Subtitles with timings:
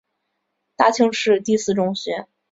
[0.75, 2.27] 大庆市第四中学。